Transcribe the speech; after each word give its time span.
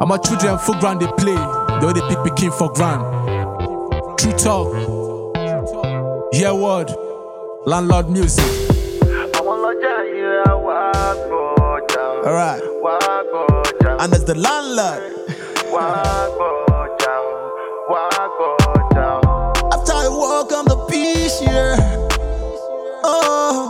I'm 0.00 0.10
a 0.10 0.18
children 0.18 0.58
full 0.58 0.74
ground 0.80 1.00
they 1.00 1.06
play. 1.06 1.34
The 1.34 1.86
way 1.86 1.92
they 1.92 2.02
pick 2.08 2.24
picking 2.24 2.50
for 2.52 2.70
grand. 2.72 3.02
True 4.18 4.32
talk. 4.32 4.72
Yeah 6.32 6.52
word. 6.52 6.90
Landlord 7.66 8.10
music. 8.10 8.44
Alright. 12.26 12.62
And 14.00 14.12
as 14.12 14.24
the 14.24 14.34
landlord, 14.34 15.02
after 19.72 19.92
I 19.92 20.08
walk 20.08 20.52
on 20.52 20.64
the 20.66 20.76
peace, 20.88 21.40
yeah. 21.42 21.76
Oh, 23.04 23.68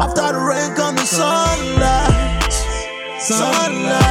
after 0.00 0.32
the 0.32 0.40
rain 0.40 0.74
come 0.76 0.96
the 0.96 1.04
sunlight, 1.04 2.52
sunlight, 3.20 4.03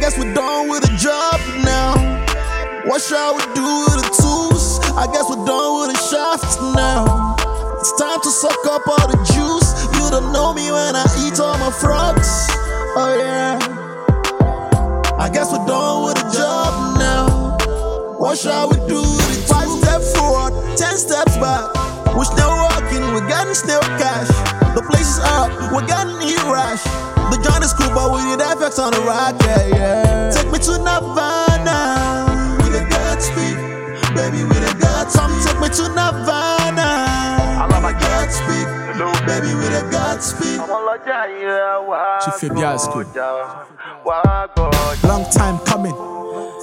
guess 0.00 0.16
we're 0.16 0.32
done 0.32 0.66
with 0.68 0.80
the 0.80 0.96
job 0.96 1.36
now. 1.60 1.92
What 2.88 3.02
shall 3.02 3.36
we 3.36 3.44
do 3.52 3.68
with 3.84 4.00
the 4.00 4.08
tools? 4.16 4.80
I 4.96 5.04
guess 5.12 5.28
we're 5.28 5.44
done 5.44 5.76
with 5.76 5.92
the 5.92 6.00
shafts 6.08 6.56
now. 6.72 7.36
It's 7.76 7.92
time 8.00 8.18
to 8.24 8.30
suck 8.32 8.64
up 8.64 8.88
all 8.88 9.06
the 9.12 9.20
juice. 9.28 9.68
You 10.00 10.08
don't 10.08 10.32
know 10.32 10.54
me 10.54 10.72
when 10.72 10.96
I 10.96 11.04
eat 11.20 11.38
all 11.38 11.58
my 11.60 11.70
frogs. 11.70 12.48
Oh 12.96 13.12
yeah. 13.12 13.60
I 15.20 15.28
guess 15.28 15.52
we're 15.52 15.68
done 15.68 16.04
with 16.08 16.16
the 16.16 16.32
job 16.32 16.96
now. 16.96 18.16
What 18.16 18.38
shall 18.38 18.70
we 18.70 18.76
do 18.88 19.04
with 19.04 19.36
it? 19.36 19.44
Five 19.52 19.68
steps 19.68 20.16
forward, 20.16 20.56
ten 20.78 20.96
steps 20.96 21.36
back. 21.36 21.68
We're 22.16 22.24
still 22.24 22.48
walking, 22.48 23.04
we're 23.12 23.28
getting 23.28 23.52
still 23.52 23.84
cash. 24.00 24.32
The 24.72 24.80
place 24.80 25.12
is 25.12 25.20
up, 25.36 25.52
we're 25.76 25.84
getting 25.84 26.16
e 26.24 26.40
rash. 26.48 27.19
The 27.30 27.38
joint 27.42 27.62
is 27.64 27.72
cool, 27.72 27.90
but 27.94 28.10
we 28.12 28.24
need 28.26 28.40
FX 28.40 28.78
on 28.78 28.92
the 28.92 29.00
rock, 29.02 29.36
yeah, 29.46 29.66
yeah. 29.66 30.30
Take 30.30 30.50
me 30.50 30.58
to 30.58 30.78
Nirvana. 30.78 31.78
With 32.62 32.74
a 32.74 32.84
Godspeed, 32.90 33.56
baby, 34.14 34.44
with 34.44 34.62
a 34.66 34.74
God. 34.78 35.10
Some 35.10 35.30
take 35.44 35.60
me 35.60 35.68
to 35.68 35.88
Nirvana. 35.94 36.90
I 37.62 37.66
love 37.70 37.82
my 37.82 37.92
Godspeed, 37.92 38.66
baby, 39.26 39.54
with 39.54 39.74
a 39.78 39.89
Yìí 40.20 40.60
Chi 42.20 42.30
Fabiasco. 42.40 43.04
Long 45.08 45.24
time 45.32 45.58
coming. 45.64 45.94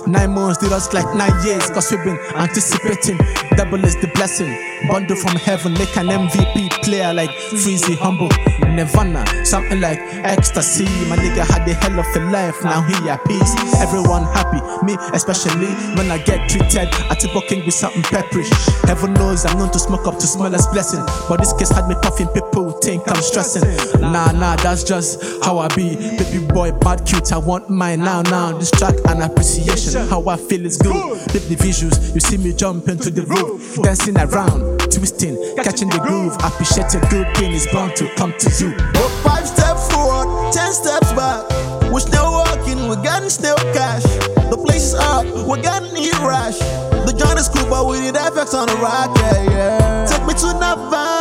Nine 0.05 0.31
months 0.31 0.59
did 0.59 0.71
us 0.71 0.93
like 0.93 1.05
nine 1.15 1.33
years, 1.43 1.69
cause 1.71 1.91
we've 1.91 2.03
been 2.03 2.17
anticipating. 2.35 3.17
Double 3.57 3.83
is 3.83 3.95
the 3.95 4.07
blessing. 4.13 4.55
Bundle 4.87 5.17
from 5.17 5.35
heaven, 5.35 5.73
make 5.73 5.97
an 5.97 6.07
MVP 6.07 6.69
player 6.83 7.13
like 7.13 7.31
Freezy 7.31 7.97
Humble. 7.97 8.29
Nirvana, 8.77 9.25
something 9.43 9.81
like 9.81 9.99
ecstasy. 10.23 10.85
My 11.09 11.17
nigga 11.17 11.43
had 11.43 11.67
a 11.67 11.73
hell 11.73 11.99
of 11.99 12.05
a 12.15 12.19
life, 12.31 12.63
now 12.63 12.83
he 12.83 13.09
at 13.09 13.25
peace. 13.25 13.55
Everyone 13.81 14.23
happy, 14.37 14.61
me 14.85 14.95
especially 15.13 15.73
when 15.97 16.11
I 16.11 16.19
get 16.19 16.47
treated. 16.47 16.87
I 17.09 17.15
tip 17.15 17.31
king 17.49 17.65
with 17.65 17.73
something 17.73 18.03
pepperish. 18.03 18.53
Heaven 18.85 19.13
knows 19.15 19.45
I'm 19.45 19.57
known 19.57 19.71
to 19.71 19.79
smoke 19.79 20.05
up 20.05 20.19
to 20.19 20.27
smell 20.27 20.53
as 20.53 20.67
blessing. 20.67 21.03
But 21.27 21.37
this 21.39 21.53
case 21.53 21.71
had 21.71 21.87
me 21.87 21.95
puffing, 22.01 22.27
people 22.27 22.71
think 22.71 23.03
I'm 23.07 23.21
Nah, 23.55 24.31
nah, 24.33 24.57
that's 24.57 24.83
just 24.83 25.23
how 25.43 25.59
I 25.59 25.69
be. 25.69 25.95
Baby 25.95 26.45
boy, 26.45 26.71
bad 26.73 27.05
cute, 27.05 27.31
I 27.31 27.37
want 27.37 27.69
mine 27.69 28.01
now, 28.01 28.21
now. 28.23 28.57
This 28.57 28.71
track 28.71 28.95
and 29.07 29.23
appreciation, 29.23 30.05
how 30.07 30.27
I 30.27 30.35
feel 30.35 30.65
is 30.65 30.77
good. 30.77 31.19
The 31.29 31.55
visuals, 31.55 32.13
you 32.13 32.19
see 32.19 32.37
me 32.37 32.53
jumping 32.53 32.97
to 32.99 33.09
the 33.09 33.21
roof, 33.23 33.81
dancing 33.81 34.17
around, 34.17 34.79
twisting, 34.91 35.37
catching 35.55 35.89
the 35.89 35.99
groove. 35.99 36.33
Appreciate 36.43 36.93
a 36.95 36.99
good 37.09 37.33
thing 37.37 37.53
is 37.53 37.67
bound 37.71 37.95
to 37.95 38.09
come 38.15 38.33
to 38.37 38.49
you. 38.59 38.75
Oh, 38.95 39.21
five 39.23 39.47
steps 39.47 39.89
forward, 39.93 40.51
ten 40.51 40.73
steps 40.73 41.13
back. 41.13 41.47
We're 41.89 42.01
still 42.01 42.29
walking, 42.29 42.89
we're 42.89 43.01
getting 43.01 43.29
still 43.29 43.55
cash. 43.71 44.03
The 44.51 44.57
place 44.61 44.91
is 44.91 44.95
up, 44.95 45.25
we're 45.47 45.61
getting 45.61 45.95
e 45.95 46.11
rash. 46.19 46.59
The 47.07 47.15
joint 47.17 47.39
is 47.39 47.47
cool, 47.47 47.69
but 47.69 47.87
we 47.87 48.01
need 48.01 48.15
FX 48.15 48.53
on 48.53 48.67
the 48.67 48.75
rock, 48.75 49.15
yeah, 49.17 49.49
yeah. 49.49 50.05
Take 50.05 50.27
me 50.27 50.33
to 50.33 50.53
Nirvana. 50.53 51.16